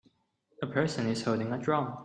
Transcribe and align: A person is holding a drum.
A 0.63 0.65
person 0.65 1.05
is 1.05 1.21
holding 1.21 1.53
a 1.53 1.59
drum. 1.59 1.99